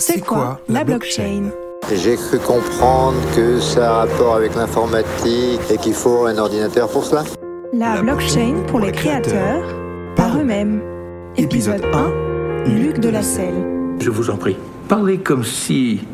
[0.00, 1.50] C'est quoi la blockchain
[1.92, 7.04] J'ai cru comprendre que ça a rapport avec l'informatique et qu'il faut un ordinateur pour
[7.04, 7.24] cela.
[7.72, 9.64] La blockchain pour les créateurs,
[10.14, 10.80] par eux-mêmes.
[11.36, 13.96] Épisode 1, Luc de la Selle.
[13.98, 14.56] Je vous en prie,
[14.88, 16.06] parlez comme si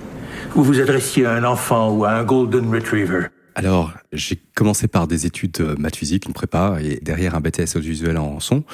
[0.55, 3.27] vous vous adressiez à un enfant ou à un golden retriever.
[3.57, 7.77] Alors, j'ai commencé par des études euh, maths physique, une prépa, et derrière un BTS
[7.77, 8.64] audiovisuel en son.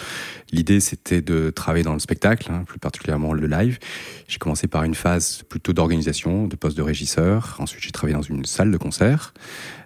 [0.52, 3.78] L'idée, c'était de travailler dans le spectacle, hein, plus particulièrement le live.
[4.26, 7.56] J'ai commencé par une phase plutôt d'organisation, de poste de régisseur.
[7.58, 9.34] Ensuite, j'ai travaillé dans une salle de concert.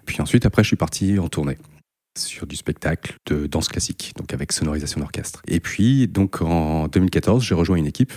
[0.05, 1.57] Puis ensuite, après, je suis parti en tournée
[2.17, 5.41] sur du spectacle de danse classique, donc avec sonorisation d'orchestre.
[5.47, 8.13] Et puis, donc en 2014, j'ai rejoint une équipe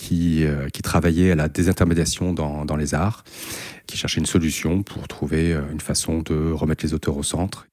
[0.00, 3.22] qui, euh, travaillait à la désintermédiation dans, les arts,
[3.86, 7.66] qui cherchait une solution pour trouver euh, une façon de remettre les auteurs au centre.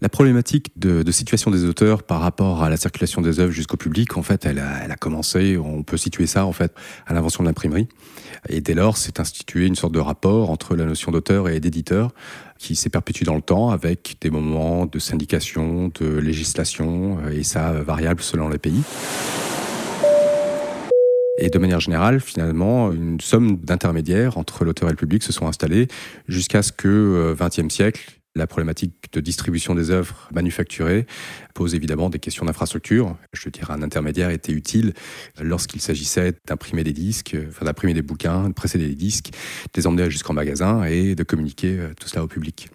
[0.00, 3.76] La problématique de, de situation des auteurs par rapport à la circulation des œuvres jusqu'au
[3.76, 6.74] public, en fait, elle a, elle a commencé, on peut situer ça en fait
[7.06, 7.88] à l'invention de l'imprimerie.
[8.48, 12.10] Et dès lors, s'est institué une sorte de rapport entre la notion d'auteur et d'éditeur
[12.58, 17.44] qui s'est perpétué dans le temps avec des moments de syndication, de législation, euh, et
[17.44, 18.82] ça variable selon les pays.
[21.36, 25.46] Et de manière générale, finalement, une somme d'intermédiaires entre l'auteur et le public se sont
[25.46, 25.88] installés
[26.28, 31.06] jusqu'à ce que, XXe siècle, la problématique de distribution des œuvres manufacturées
[31.54, 33.16] pose évidemment des questions d'infrastructure.
[33.32, 34.92] Je dire, un intermédiaire était utile
[35.40, 39.86] lorsqu'il s'agissait d'imprimer des disques, enfin d'imprimer des bouquins, de presser des disques, de les
[39.86, 42.70] emmener jusqu'en magasin et de communiquer tout cela au public.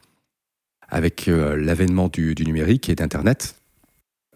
[0.87, 3.55] Avec l'avènement du, du numérique et d'Internet,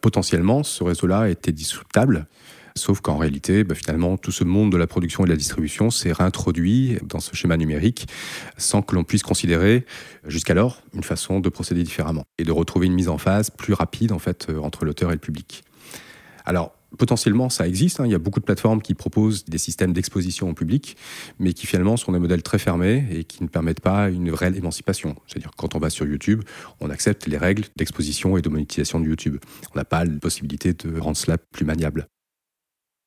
[0.02, 2.28] potentiellement, ce réseau-là était disruptable.
[2.76, 5.90] Sauf qu'en réalité, bah, finalement, tout ce monde de la production et de la distribution
[5.90, 8.08] s'est réintroduit dans ce schéma numérique
[8.58, 9.86] sans que l'on puisse considérer
[10.26, 14.12] jusqu'alors une façon de procéder différemment et de retrouver une mise en phase plus rapide
[14.12, 15.64] en fait entre l'auteur et le public.
[16.46, 18.00] Alors, potentiellement, ça existe.
[18.00, 18.06] Hein.
[18.06, 20.98] Il y a beaucoup de plateformes qui proposent des systèmes d'exposition au public,
[21.40, 24.56] mais qui finalement sont des modèles très fermés et qui ne permettent pas une vraie
[24.56, 25.16] émancipation.
[25.28, 26.44] C'est-à-dire quand on va sur YouTube,
[26.80, 29.38] on accepte les règles d'exposition et de monétisation de YouTube.
[29.74, 32.08] On n'a pas la possibilité de rendre cela plus maniable.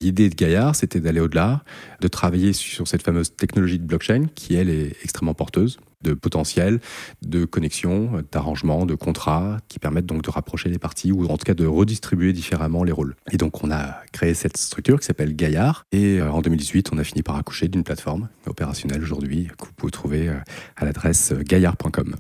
[0.03, 1.63] L'idée de Gaillard, c'était d'aller au-delà,
[2.01, 6.81] de travailler sur cette fameuse technologie de blockchain qui, elle, est extrêmement porteuse de potentiel,
[7.23, 11.45] de connexion, d'arrangement, de contrats qui permettent donc de rapprocher les parties ou en tout
[11.45, 13.17] cas de redistribuer différemment les rôles.
[13.33, 17.05] Et donc on a créé cette structure qui s'appelle Gaillard et en 2018 on a
[17.05, 20.31] fini par accoucher d'une plateforme opérationnelle aujourd'hui que vous pouvez trouver
[20.77, 22.15] à l'adresse gaillard.com.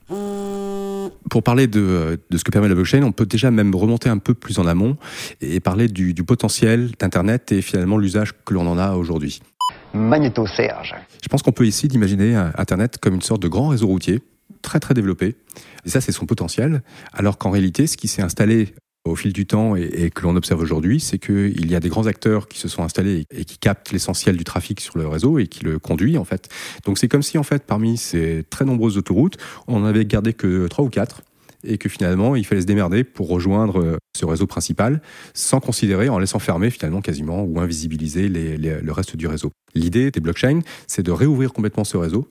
[1.31, 4.19] Pour parler de, de, ce que permet la blockchain, on peut déjà même remonter un
[4.19, 4.97] peu plus en amont
[5.41, 9.41] et parler du, du potentiel d'Internet et finalement l'usage que l'on en a aujourd'hui.
[9.92, 10.94] Magnéto Serge.
[11.22, 14.22] Je pense qu'on peut ici imaginer Internet comme une sorte de grand réseau routier,
[14.62, 15.36] très très développé.
[15.84, 16.82] Et ça, c'est son potentiel.
[17.12, 18.75] Alors qu'en réalité, ce qui s'est installé
[19.06, 22.06] au fil du temps et, que l'on observe aujourd'hui, c'est qu'il y a des grands
[22.06, 25.47] acteurs qui se sont installés et qui captent l'essentiel du trafic sur le réseau et
[25.47, 26.49] qui le conduit en fait.
[26.84, 30.66] Donc c'est comme si en fait parmi ces très nombreuses autoroutes, on n'avait gardé que
[30.69, 31.22] trois ou quatre
[31.65, 35.00] et que finalement il fallait se démerder pour rejoindre ce réseau principal
[35.34, 39.50] sans considérer, en laissant fermer finalement quasiment ou invisibiliser le reste du réseau.
[39.75, 42.28] L'idée des blockchains, c'est de réouvrir complètement ce réseau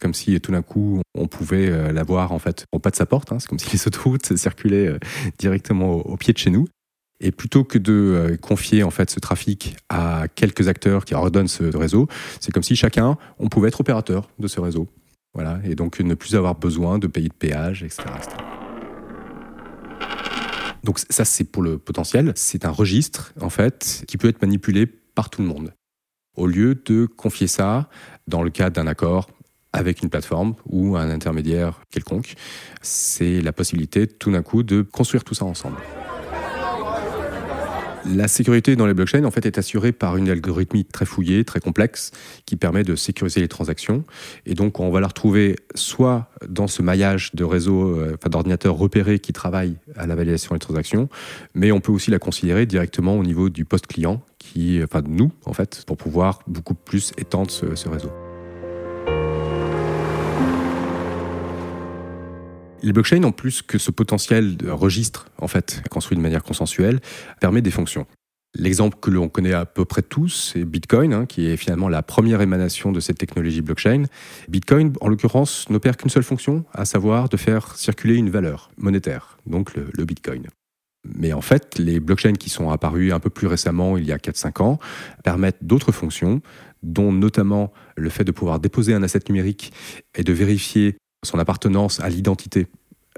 [0.00, 3.32] comme si tout d'un coup on pouvait l'avoir en fait au pas de sa porte.
[3.32, 3.38] Hein.
[3.38, 4.98] C'est comme si les autoroutes circulaient
[5.38, 6.66] directement au, au, pied de chez nous.
[7.20, 11.76] Et plutôt que de confier en fait ce trafic à quelques acteurs qui ordonnent ce
[11.76, 12.06] réseau,
[12.40, 14.88] c'est comme si chacun on pouvait être opérateur de ce réseau.
[15.34, 18.02] Voilà, et donc ne plus avoir besoin de payer de péage, etc.
[18.16, 18.36] etc.
[20.84, 22.32] Donc ça c'est pour le potentiel.
[22.34, 25.72] C'est un registre en fait qui peut être manipulé par tout le monde.
[26.36, 27.88] Au lieu de confier ça
[28.26, 29.28] dans le cadre d'un accord
[29.72, 32.34] avec une plateforme ou un intermédiaire quelconque,
[32.82, 35.76] c'est la possibilité tout d'un coup de construire tout ça ensemble.
[38.14, 41.60] La sécurité dans les blockchains en fait est assurée par une algorithmie très fouillée, très
[41.60, 42.10] complexe,
[42.46, 44.04] qui permet de sécuriser les transactions.
[44.46, 48.76] Et donc on va la retrouver soit dans ce maillage de réseaux, euh, enfin d'ordinateurs
[48.76, 51.08] repérés qui travaillent à la validation des transactions,
[51.54, 55.08] mais on peut aussi la considérer directement au niveau du poste client, qui, enfin de
[55.08, 58.10] nous en fait, pour pouvoir beaucoup plus étendre ce, ce réseau.
[62.82, 67.00] Les blockchains, en plus que ce potentiel de registre, en fait, construit de manière consensuelle,
[67.40, 68.06] permet des fonctions.
[68.54, 72.02] L'exemple que l'on connaît à peu près tous, c'est Bitcoin, hein, qui est finalement la
[72.02, 74.04] première émanation de cette technologie blockchain.
[74.48, 79.38] Bitcoin, en l'occurrence, n'opère qu'une seule fonction, à savoir de faire circuler une valeur monétaire,
[79.46, 80.46] donc le, Bitcoin.
[81.04, 84.18] Mais en fait, les blockchains qui sont apparus un peu plus récemment, il y a
[84.18, 84.78] 4-5 ans,
[85.24, 86.40] permettent d'autres fonctions,
[86.82, 89.72] dont notamment le fait de pouvoir déposer un asset numérique
[90.14, 92.66] et de vérifier son appartenance à l'identité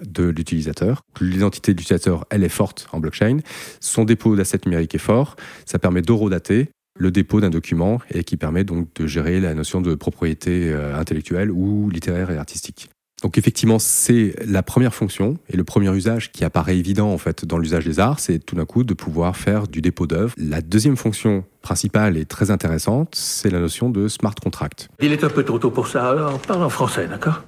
[0.03, 1.03] de l'utilisateur.
[1.21, 3.39] L'identité de l'utilisateur, elle est forte en blockchain.
[3.81, 5.37] Son dépôt d'assets numériques est fort.
[5.67, 9.81] Ça permet d'horodater le dépôt d'un document et qui permet donc de gérer la notion
[9.81, 12.91] de propriété euh, intellectuelle ou littéraire et artistique.
[13.23, 17.45] Donc effectivement, c'est la première fonction et le premier usage qui apparaît évident en fait
[17.45, 20.33] dans l'usage des arts, c'est tout d'un coup de pouvoir faire du dépôt d'œuvres.
[20.39, 24.89] La deuxième fonction principale et très intéressante, c'est la notion de smart contract.
[25.01, 27.43] Il est un peu trop tôt pour ça, alors parle en français, d'accord?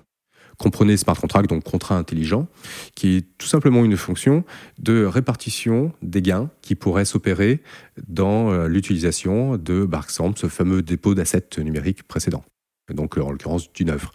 [0.62, 2.46] Comprenez smart contract, donc contrat intelligent,
[2.94, 4.44] qui est tout simplement une fonction
[4.78, 7.62] de répartition des gains qui pourraient s'opérer
[8.06, 12.44] dans euh, l'utilisation de, par exemple, ce fameux dépôt d'assets numériques précédent
[12.90, 14.12] donc en l'occurrence d'une œuvre.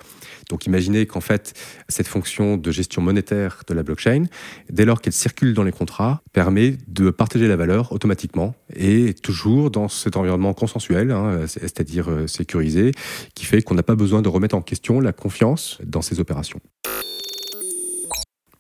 [0.50, 1.54] Donc imaginez qu'en fait,
[1.90, 4.26] cette fonction de gestion monétaire de la blockchain,
[4.70, 9.72] dès lors qu'elle circule dans les contrats, permet de partager la valeur automatiquement et toujours
[9.72, 12.92] dans cet environnement consensuel, hein, c'est-à-dire euh, sécurisé,
[13.36, 16.60] qui fait qu'on n'a pas besoin de remettre en question la confiance dans ces opérations.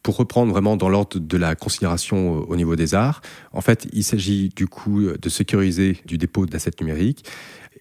[0.04, 3.22] Pour reprendre vraiment dans l'ordre de la considération au niveau des arts,
[3.52, 7.26] en fait, il s'agit du coup de sécuriser du dépôt d'assets numériques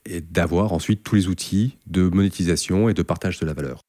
[0.05, 3.81] et d'avoir ensuite tous les outils de monétisation et de partage de la valeur.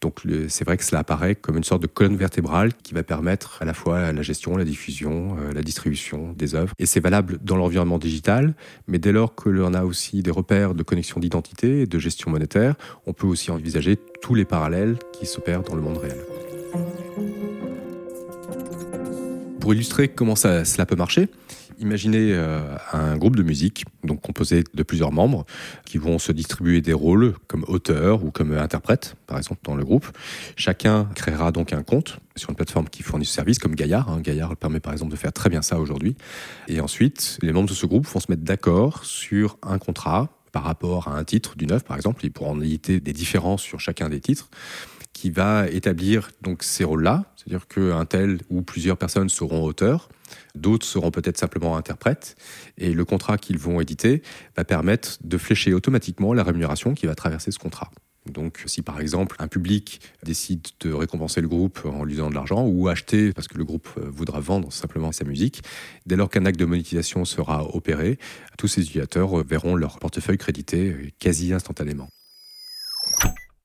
[0.00, 3.58] Donc c'est vrai que cela apparaît comme une sorte de colonne vertébrale qui va permettre
[3.60, 6.72] à la fois la gestion, la diffusion, euh, la distribution des œuvres.
[6.78, 8.54] Et c'est valable dans l'environnement digital,
[8.86, 12.30] mais dès lors que l'on a aussi des repères de connexion d'identité et de gestion
[12.30, 12.76] monétaire,
[13.06, 16.18] on peut aussi envisager tous les parallèles qui s'opèrent dans le monde réel.
[19.60, 21.28] Pour illustrer comment cela peut marcher,
[21.80, 25.46] Imaginez euh, un groupe de musique, donc composé de plusieurs membres,
[25.84, 29.84] qui vont se distribuer des rôles comme auteur ou comme interprète, par exemple, dans le
[29.84, 30.06] groupe.
[30.56, 34.08] Chacun créera donc un compte sur une plateforme qui fournit ce service, comme Gaillard.
[34.08, 34.20] Hein.
[34.20, 36.16] Gaillard permet par exemple de faire très bien ça aujourd'hui.
[36.66, 40.64] Et ensuite, les membres de ce groupe vont se mettre d'accord sur un contrat par
[40.64, 42.24] rapport à un titre d'une œuvre, par exemple.
[42.24, 44.50] Ils pourront en éviter des différences sur chacun des titres
[45.12, 50.08] qui va établir donc ces rôles-là, c'est-à-dire qu'un tel ou plusieurs personnes seront auteurs,
[50.54, 52.36] d'autres seront peut-être simplement interprètes,
[52.76, 54.22] et le contrat qu'ils vont éditer
[54.56, 57.90] va permettre de flécher automatiquement la rémunération qui va traverser ce contrat.
[58.26, 62.34] Donc si par exemple un public décide de récompenser le groupe en lui donnant de
[62.34, 65.62] l'argent ou acheter parce que le groupe voudra vendre simplement sa musique,
[66.04, 68.18] dès lors qu'un acte de monétisation sera opéré,
[68.58, 72.08] tous ces utilisateurs verront leur portefeuille crédité quasi instantanément.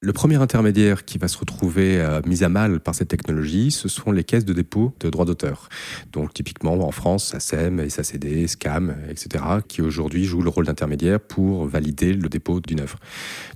[0.06, 3.88] Le premier intermédiaire qui va se retrouver euh, mis à mal par cette technologie, ce
[3.88, 5.70] sont les caisses de dépôt de droits d'auteur.
[6.12, 11.66] Donc typiquement en France, SACEM, SACD, SCAM, etc., qui aujourd'hui jouent le rôle d'intermédiaire pour
[11.68, 13.00] valider le dépôt d'une œuvre.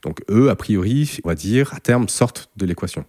[0.03, 3.03] Donc eux, a priori, on va dire, à terme, sortent de l'équation.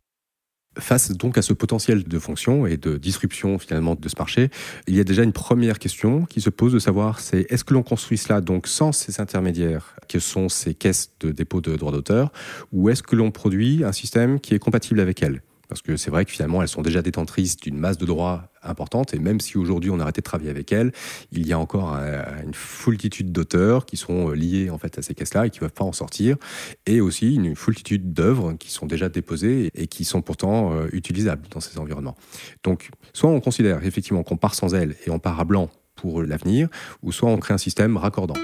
[0.78, 4.50] Face donc à ce potentiel de fonction et de disruption finalement de ce marché,
[4.86, 7.74] il y a déjà une première question qui se pose de savoir c'est est-ce que
[7.74, 11.92] l'on construit cela donc sans ces intermédiaires que sont ces caisses de dépôt de droits
[11.92, 12.32] d'auteur
[12.72, 15.42] ou est-ce que l'on produit un système qui est compatible avec elles?
[15.68, 19.14] Parce que c'est vrai que finalement, elles sont déjà détentrices d'une masse de droits importante.
[19.14, 20.92] Et même si aujourd'hui on a arrêté de travailler avec elles,
[21.30, 25.46] il y a encore une foultitude d'auteurs qui sont liés en fait à ces caisses-là
[25.46, 26.36] et qui ne peuvent pas en sortir.
[26.86, 31.46] Et aussi une foultitude d'œuvres qui sont déjà déposées et qui sont pourtant euh, utilisables
[31.50, 32.16] dans ces environnements.
[32.64, 36.22] Donc, soit on considère effectivement qu'on part sans elles et on part à blanc pour
[36.22, 36.68] l'avenir,
[37.02, 38.36] ou soit on crée un système raccordant.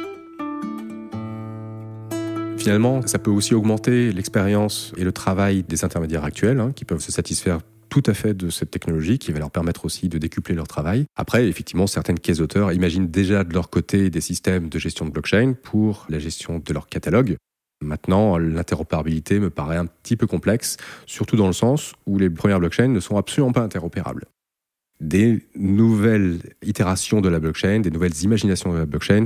[2.65, 7.03] Finalement, ça peut aussi augmenter l'expérience et le travail des intermédiaires actuels, hein, qui peuvent
[7.03, 10.55] se satisfaire tout à fait de cette technologie qui va leur permettre aussi de décupler
[10.55, 11.05] leur travail.
[11.15, 15.11] Après, effectivement, certaines caisses d'auteurs imaginent déjà de leur côté des systèmes de gestion de
[15.11, 17.37] blockchain pour la gestion de leur catalogue.
[17.83, 22.61] Maintenant, l'interopérabilité me paraît un petit peu complexe, surtout dans le sens où les premières
[22.61, 24.25] blockchains ne sont absolument pas interopérables
[25.09, 29.25] des nouvelles itérations de la blockchain, des nouvelles imaginations de la blockchain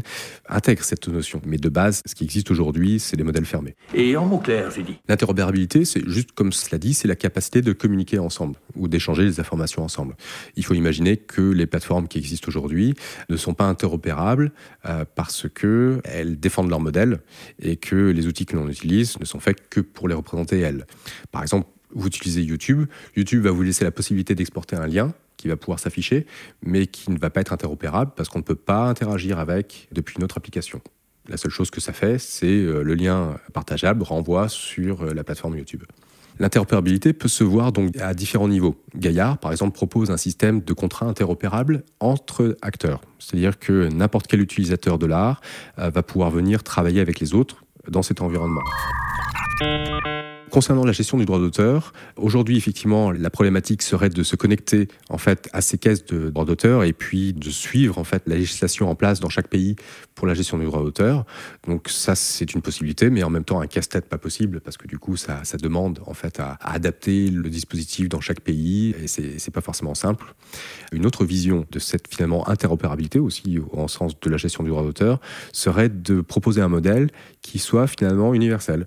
[0.49, 1.41] intègrent cette notion.
[1.47, 3.75] Mais de base, ce qui existe aujourd'hui, c'est des modèles fermés.
[3.95, 4.99] Et en mots clairs, j'ai dit.
[5.09, 9.41] L'interopérabilité, c'est juste comme cela dit, c'est la capacité de communiquer ensemble ou d'échanger les
[9.41, 10.17] informations ensemble.
[10.57, 12.95] Il faut imaginer que les plateformes qui existent aujourd'hui
[13.29, 14.53] ne sont pas interopérables
[14.87, 17.21] euh, parce que elles défendent leur modèle
[17.61, 20.87] et que les outils que l'on utilise ne sont faits que pour les représenter elles.
[21.31, 25.49] Par exemple, vous utilisez YouTube, YouTube va vous laisser la possibilité d'exporter un lien qui
[25.49, 26.27] va pouvoir s'afficher,
[26.63, 30.17] mais qui ne va pas être interopérable parce qu'on ne peut pas interagir avec depuis
[30.19, 30.83] une autre application.
[31.29, 35.25] La seule chose que ça fait, c'est euh, le lien partageable renvoie sur euh, la
[35.25, 35.85] plateforme YouTube.
[36.39, 38.77] L'interopérabilité peut se voir donc à différents niveaux.
[38.95, 43.01] Gaillard, par exemple, propose un système de contrat interopérable entre acteurs.
[43.19, 45.41] C'est-à-dire que n'importe quel utilisateur de l'art
[45.79, 48.63] euh, va pouvoir venir travailler avec les autres dans cet environnement.
[50.51, 55.19] Concernant la gestion du droit d'auteur, aujourd'hui effectivement la problématique serait de se connecter en
[55.19, 58.89] fait à ces caisses de droit d'auteur et puis de suivre en fait la législation
[58.89, 59.77] en place dans chaque pays
[60.15, 61.27] pour la gestion du droit d'auteur.
[61.67, 64.87] Donc ça c'est une possibilité, mais en même temps un casse-tête pas possible parce que
[64.87, 69.07] du coup ça, ça demande en fait à, adapter le dispositif dans chaque pays et
[69.07, 70.35] c'est pas forcément simple.
[70.93, 74.83] Une autre vision de cette finalement interopérabilité aussi en sens de la gestion du droit
[74.83, 75.21] d'auteur
[75.53, 77.11] serait de proposer un modèle
[77.43, 78.87] qui soit finalement universel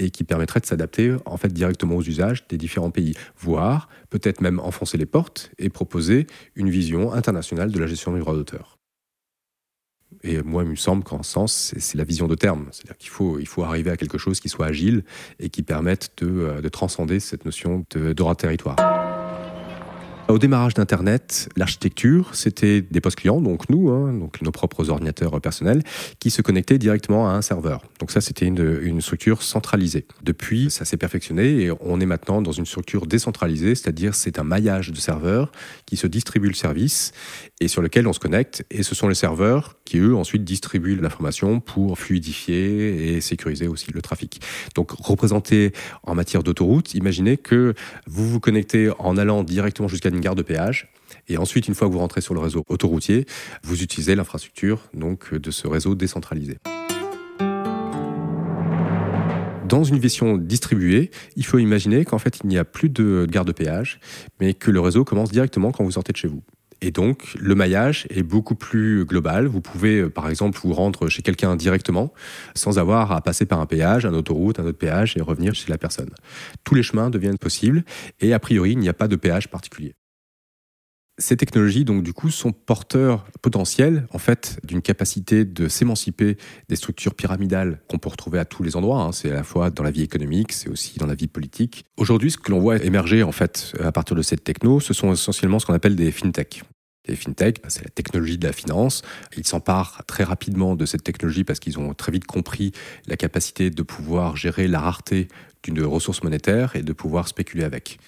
[0.00, 4.40] et qui permettrait de s'adapter en fait directement aux usages des différents pays, voire peut-être
[4.40, 6.26] même enfoncer les portes et proposer
[6.56, 8.78] une vision internationale de la gestion du droit d'auteur.
[10.22, 12.66] Et moi, il me semble qu'en sens, c'est la vision de terme.
[12.72, 15.04] C'est-à-dire qu'il faut, il faut arriver à quelque chose qui soit agile
[15.38, 19.09] et qui permette de, euh, de transcender cette notion de droit de territoire.
[20.30, 25.40] Au démarrage d'Internet, l'architecture, c'était des postes clients, donc nous, hein, donc nos propres ordinateurs
[25.40, 25.82] personnels,
[26.20, 27.82] qui se connectaient directement à un serveur.
[27.98, 30.06] Donc ça, c'était une, une, structure centralisée.
[30.22, 34.44] Depuis, ça s'est perfectionné et on est maintenant dans une structure décentralisée, c'est-à-dire c'est un
[34.44, 35.50] maillage de serveurs
[35.84, 37.10] qui se distribue le service
[37.60, 38.64] et sur lequel on se connecte.
[38.70, 43.90] Et ce sont les serveurs qui, eux, ensuite distribuent l'information pour fluidifier et sécuriser aussi
[43.90, 44.40] le trafic.
[44.76, 45.72] Donc, représenté
[46.04, 47.74] en matière d'autoroute, imaginez que
[48.06, 50.92] vous vous connectez en allant directement jusqu'à gare de péage.
[51.28, 53.26] Et ensuite, une fois que vous rentrez sur le réseau autoroutier,
[53.62, 56.58] vous utilisez l'infrastructure donc de ce réseau décentralisé.
[59.70, 63.44] Dans une vision distribuée, il faut imaginer qu'en fait, il n'y a plus de gare
[63.44, 64.00] de péage,
[64.40, 66.42] mais que le réseau commence directement quand vous sortez de chez vous.
[66.82, 69.46] Et donc, le maillage est beaucoup plus global.
[69.46, 72.12] Vous pouvez, par exemple, vous rendre chez quelqu'un directement
[72.56, 75.70] sans avoir à passer par un péage, un autoroute, un autre péage et revenir chez
[75.70, 76.10] la personne.
[76.64, 77.84] Tous les chemins deviennent possibles
[78.20, 79.94] et a priori, il n'y a pas de péage particulier.
[81.20, 86.38] Ces technologies, donc, du coup, sont porteurs potentiels, en fait, d'une capacité de s'émanciper
[86.70, 89.02] des structures pyramidales qu'on peut retrouver à tous les endroits.
[89.02, 89.12] Hein.
[89.12, 91.84] C'est à la fois dans la vie économique, c'est aussi dans la vie politique.
[91.98, 95.12] Aujourd'hui, ce que l'on voit émerger, en fait, à partir de cette techno, ce sont
[95.12, 96.62] essentiellement ce qu'on appelle des fintech.
[97.06, 99.02] Les fintech, bah, c'est la technologie de la finance.
[99.36, 102.72] Ils s'emparent très rapidement de cette technologie parce qu'ils ont très vite compris
[103.06, 105.28] la capacité de pouvoir gérer la rareté
[105.62, 107.98] d'une ressource monétaire et de pouvoir spéculer avec.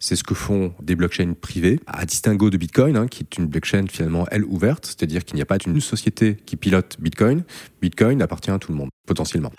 [0.00, 3.46] C'est ce que font des blockchains privées, à distinguo de Bitcoin, hein, qui est une
[3.46, 7.44] blockchain finalement, elle, ouverte, c'est-à-dire qu'il n'y a pas une société qui pilote Bitcoin.
[7.80, 9.52] Bitcoin appartient à tout le monde, potentiellement.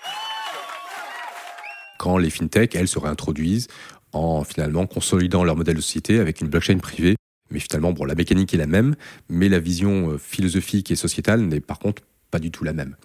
[1.98, 3.68] Quand les fintechs, elles, se réintroduisent
[4.12, 7.16] en finalement consolidant leur modèle de société avec une blockchain privée.
[7.50, 8.96] Mais finalement, bon, la mécanique est la même,
[9.28, 12.96] mais la vision euh, philosophique et sociétale n'est par contre pas du tout la même.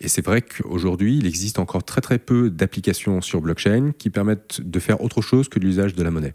[0.00, 4.60] Et c'est vrai qu'aujourd'hui, il existe encore très très peu d'applications sur blockchain qui permettent
[4.62, 6.32] de faire autre chose que l'usage de la monnaie.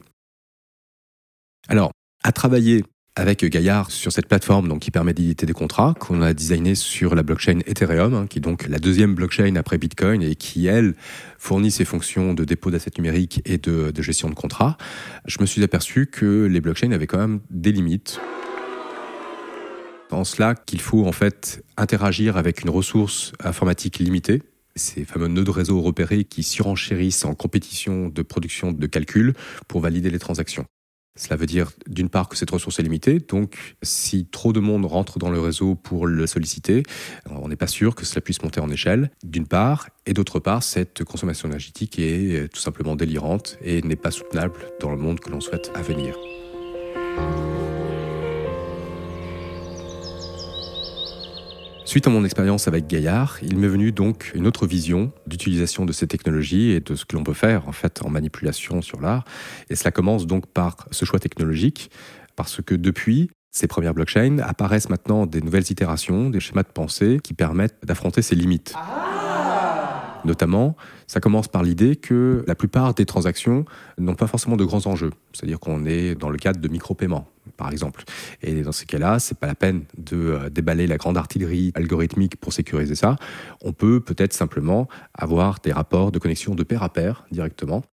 [1.68, 1.92] Alors,
[2.24, 2.84] à travailler
[3.18, 7.16] avec Gaillard sur cette plateforme donc, qui permet d'éditer des contrats qu'on a designé sur
[7.16, 10.96] la blockchain Ethereum, hein, qui est donc la deuxième blockchain après Bitcoin et qui, elle,
[11.40, 14.78] fournit ses fonctions de dépôt d'assets numériques et de, de gestion de contrats.
[15.26, 18.20] Je me suis aperçu que les blockchains avaient quand même des limites.
[20.12, 24.42] En cela qu'il faut en fait interagir avec une ressource informatique limitée,
[24.76, 29.34] ces fameux nœuds de réseau repérés qui surenchérissent en compétition de production de calcul
[29.68, 30.66] pour valider les transactions.
[31.18, 34.86] Cela veut dire d'une part que cette ressource est limitée, donc si trop de monde
[34.86, 36.84] rentre dans le réseau pour le solliciter,
[37.30, 40.64] on n'est pas sûr que cela puisse monter en échelle, d'une part, et d'autre part,
[40.64, 45.30] cette consommation énergétique est tout simplement délirante et n'est pas soutenable dans le monde que
[45.30, 46.16] l'on souhaite à venir.
[51.88, 55.94] Suite à mon expérience avec Gaillard, il m'est venu donc une autre vision d'utilisation de
[55.94, 59.24] ces technologies et de ce que l'on peut faire en fait en manipulation sur l'art.
[59.70, 61.90] Et cela commence donc par ce choix technologique,
[62.36, 67.22] parce que depuis ces premières blockchains apparaissent maintenant des nouvelles itérations, des schémas de pensée
[67.24, 68.76] qui permettent d'affronter ces limites.
[70.28, 70.76] Notamment,
[71.08, 73.64] ça commence par l'idée que la plupart des transactions
[73.98, 75.12] n'ont pas forcément de grands enjeux.
[75.32, 78.04] C'est-à-dire qu'on est dans le cadre de micro-paiements, par exemple.
[78.42, 82.36] Et dans ces cas-là, c'est pas la peine de euh, déballer la grande artillerie algorithmique
[82.36, 83.16] pour sécuriser ça.
[83.62, 87.84] On peut peut-être simplement avoir des rapports de connexion de pair à pair directement.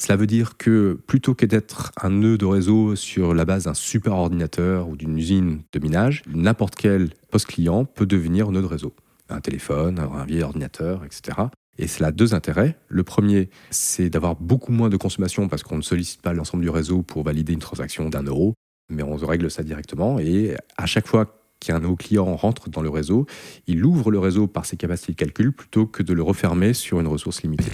[0.00, 3.74] Cela veut dire que plutôt que d'être un nœud de réseau sur la base d'un
[3.74, 8.66] super ordinateur ou d'une usine de minage, n'importe quel poste client peut devenir nœud de
[8.66, 8.94] réseau.
[9.28, 11.48] Un téléphone, un vieil ordinateur, etc.
[11.78, 12.78] Et cela a deux intérêts.
[12.88, 16.70] Le premier, c'est d'avoir beaucoup moins de consommation parce qu'on ne sollicite pas l'ensemble du
[16.70, 18.54] réseau pour valider une transaction d'un euro,
[18.90, 20.18] mais on règle ça directement.
[20.18, 23.26] Et à chaque fois qu'un nouveau client rentre dans le réseau,
[23.66, 27.00] il ouvre le réseau par ses capacités de calcul plutôt que de le refermer sur
[27.00, 27.72] une ressource limitée.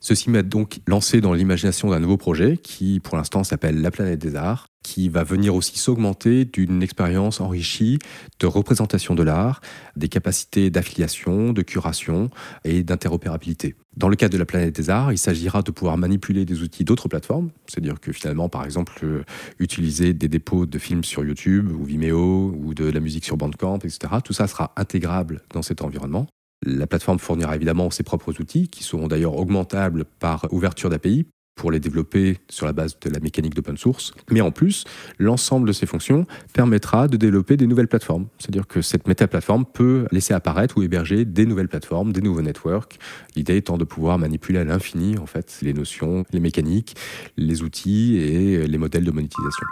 [0.00, 4.18] Ceci m'a donc lancé dans l'imagination d'un nouveau projet qui, pour l'instant, s'appelle La planète
[4.18, 7.98] des arts qui va venir aussi s'augmenter d'une expérience enrichie
[8.38, 9.60] de représentation de l'art,
[9.96, 12.30] des capacités d'affiliation, de curation
[12.64, 13.74] et d'interopérabilité.
[13.96, 16.84] Dans le cadre de la planète des arts, il s'agira de pouvoir manipuler des outils
[16.84, 19.22] d'autres plateformes, c'est-à-dire que finalement, par exemple, euh,
[19.58, 23.78] utiliser des dépôts de films sur YouTube ou Vimeo ou de la musique sur Bandcamp,
[23.78, 24.14] etc.
[24.22, 26.26] Tout ça sera intégrable dans cet environnement.
[26.66, 31.70] La plateforme fournira évidemment ses propres outils, qui seront d'ailleurs augmentables par ouverture d'API pour
[31.70, 34.12] les développer sur la base de la mécanique d'open source.
[34.30, 34.84] Mais en plus,
[35.18, 38.26] l'ensemble de ces fonctions permettra de développer des nouvelles plateformes.
[38.38, 42.98] C'est-à-dire que cette méta-plateforme peut laisser apparaître ou héberger des nouvelles plateformes, des nouveaux networks.
[43.36, 46.96] L'idée étant de pouvoir manipuler à l'infini, en fait, les notions, les mécaniques,
[47.36, 49.66] les outils et les modèles de monétisation.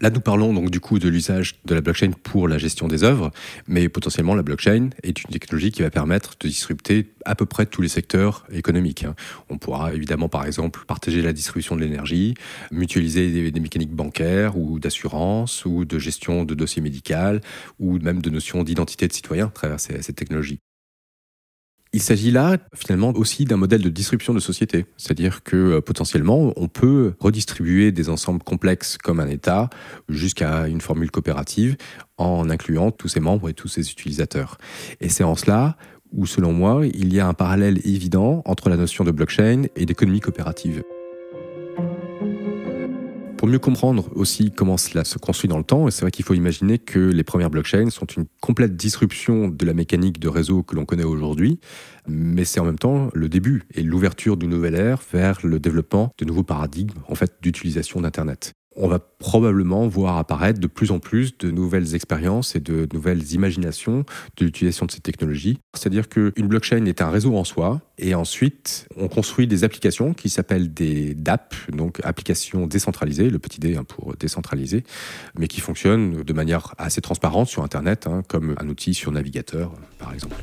[0.00, 3.04] Là, nous parlons donc du coup de l'usage de la blockchain pour la gestion des
[3.04, 3.30] œuvres,
[3.68, 7.66] mais potentiellement la blockchain est une technologie qui va permettre de disrupter à peu près
[7.66, 9.04] tous les secteurs économiques.
[9.04, 9.14] Hein.
[9.48, 12.34] On pourra évidemment, par exemple, partager la distribution de l'énergie,
[12.70, 17.02] mutualiser des, mécaniques bancaires ou d'assurance ou de gestion de dossiers médicaux
[17.78, 20.60] ou même de notions d'identité de citoyen à travers cette technologie.
[21.94, 26.54] Il s'agit là finalement aussi d'un modèle de distribution de société, c'est-à-dire que euh, potentiellement
[26.56, 29.68] on peut redistribuer des ensembles complexes comme un État
[30.08, 31.76] jusqu'à une formule coopérative
[32.16, 34.56] en incluant tous ses membres et tous ses utilisateurs.
[35.02, 35.76] Et c'est en cela
[36.12, 39.86] où, selon moi, il y a un parallèle évident entre la notion de blockchain et
[39.86, 40.82] d'économie coopérative.
[43.42, 46.34] Pour mieux comprendre aussi comment cela se construit dans le temps, c'est vrai qu'il faut
[46.34, 50.76] imaginer que les premières blockchains sont une complète disruption de la mécanique de réseau que
[50.76, 51.58] l'on connaît aujourd'hui,
[52.06, 56.12] mais c'est en même temps le début et l'ouverture d'une nouvelle ère vers le développement
[56.18, 60.98] de nouveaux paradigmes en fait d'utilisation d'Internet on va probablement voir apparaître de plus en
[60.98, 64.04] plus de nouvelles expériences et de nouvelles imaginations
[64.36, 65.58] de l'utilisation de ces technologies.
[65.74, 70.28] C'est-à-dire qu'une blockchain est un réseau en soi, et ensuite on construit des applications qui
[70.28, 74.84] s'appellent des DApp, donc applications décentralisées, le petit D hein, pour décentraliser,
[75.38, 79.72] mais qui fonctionnent de manière assez transparente sur Internet, hein, comme un outil sur navigateur
[79.98, 80.36] par exemple.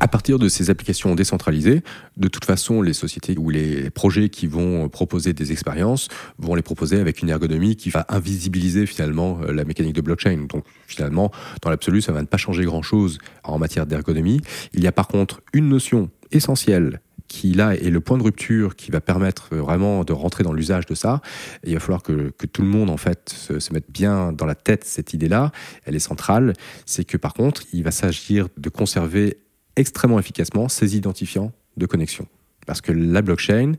[0.00, 1.82] À partir de ces applications décentralisées,
[2.16, 6.62] de toute façon, les sociétés ou les projets qui vont proposer des expériences vont les
[6.62, 10.46] proposer avec une ergonomie qui va invisibiliser finalement euh, la mécanique de blockchain.
[10.48, 14.40] Donc finalement, dans l'absolu, ça va ne pas changer grand-chose en matière d'ergonomie.
[14.72, 18.76] Il y a par contre une notion essentielle qui là est le point de rupture
[18.76, 21.20] qui va permettre vraiment de rentrer dans l'usage de ça.
[21.64, 24.84] il va falloir que, tout le monde en fait se mette bien dans la tête
[24.84, 25.52] cette idée-là.
[25.84, 26.54] Elle est centrale.
[26.86, 29.38] C'est que par contre, il va s'agir de conserver
[29.78, 32.26] extrêmement efficacement ces identifiants de connexion.
[32.66, 33.72] Parce que la blockchain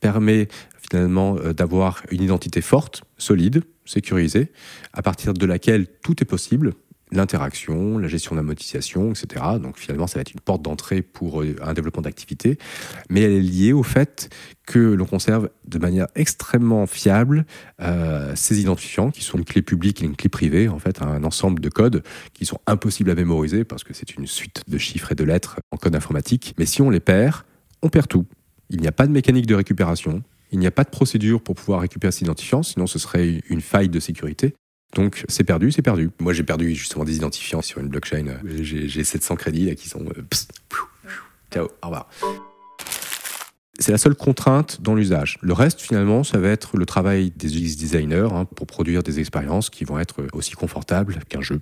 [0.00, 4.52] permet finalement euh, d'avoir une identité forte, solide, sécurisée,
[4.92, 6.74] à partir de laquelle tout est possible,
[7.16, 9.44] l'interaction, la gestion de la monétisation, etc.
[9.60, 12.58] Donc finalement, ça va être une porte d'entrée pour euh, un développement d'activité,
[13.10, 14.34] mais elle est liée au fait
[14.66, 17.44] que l'on conserve de manière extrêmement fiable
[17.80, 21.24] euh, ces identifiants, qui sont une clé publique et une clé privée, en fait, un
[21.24, 25.12] ensemble de codes qui sont impossibles à mémoriser parce que c'est une suite de chiffres
[25.12, 26.54] et de lettres en code informatique.
[26.58, 27.42] Mais si on les perd,
[27.82, 28.26] on perd tout.
[28.70, 31.54] Il n'y a pas de mécanique de récupération, il n'y a pas de procédure pour
[31.54, 34.54] pouvoir récupérer ces identifiants, sinon ce serait une faille de sécurité.
[34.94, 36.10] Donc c'est perdu, c'est perdu.
[36.20, 38.26] Moi j'ai perdu justement des identifiants sur une blockchain.
[38.44, 40.04] J'ai 700 crédits là, qui sont...
[40.04, 40.22] Euh,
[41.52, 42.08] ciao, au revoir.
[43.80, 45.36] C'est la seule contrainte dans l'usage.
[45.42, 49.18] Le reste, finalement, ça va être le travail des UX designers hein, pour produire des
[49.18, 51.58] expériences qui vont être aussi confortables qu'un jeu.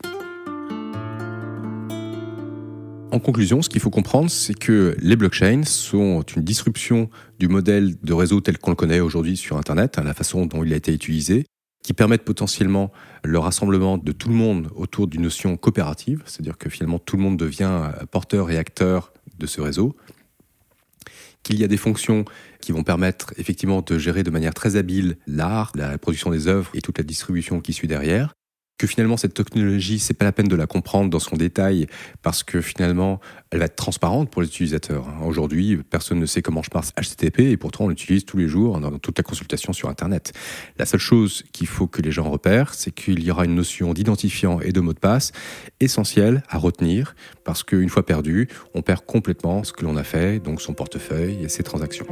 [3.12, 7.94] En conclusion, ce qu'il faut comprendre, c'est que les blockchains sont une disruption du modèle
[8.02, 10.76] de réseau tel qu'on le connaît aujourd'hui sur Internet, à la façon dont il a
[10.76, 11.44] été utilisé,
[11.82, 12.92] qui permettent potentiellement
[13.24, 17.22] le rassemblement de tout le monde autour d'une notion coopérative, c'est-à-dire que finalement tout le
[17.22, 19.96] monde devient porteur et acteur de ce réseau,
[21.42, 22.24] qu'il y a des fonctions
[22.60, 26.70] qui vont permettre effectivement de gérer de manière très habile l'art, la production des œuvres
[26.74, 28.34] et toute la distribution qui suit derrière,
[28.78, 31.86] que finalement cette technologie, c'est pas la peine de la comprendre dans son détail
[32.22, 35.06] parce que finalement, elle va être transparente pour les utilisateurs.
[35.24, 38.80] Aujourd'hui, personne ne sait comment je passe HTTP et pourtant on l'utilise tous les jours
[38.80, 40.32] dans toute la consultation sur Internet.
[40.78, 43.92] La seule chose qu'il faut que les gens repèrent, c'est qu'il y aura une notion
[43.94, 45.32] d'identifiant et de mot de passe
[45.80, 50.38] essentielle à retenir parce qu'une fois perdu, on perd complètement ce que l'on a fait,
[50.38, 52.06] donc son portefeuille et ses transactions.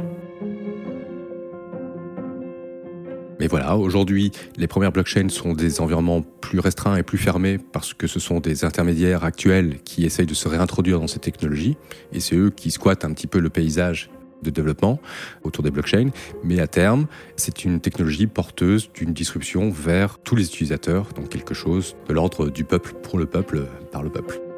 [3.41, 7.95] Mais voilà, aujourd'hui, les premières blockchains sont des environnements plus restreints et plus fermés parce
[7.95, 11.75] que ce sont des intermédiaires actuels qui essayent de se réintroduire dans ces technologies
[12.13, 14.11] et c'est eux qui squattent un petit peu le paysage
[14.43, 14.99] de développement
[15.41, 16.11] autour des blockchains,
[16.43, 21.55] mais à terme, c'est une technologie porteuse d'une disruption vers tous les utilisateurs, donc quelque
[21.55, 24.50] chose de l'ordre du peuple pour le peuple par le peuple.